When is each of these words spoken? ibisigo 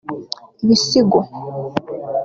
ibisigo 0.63 1.19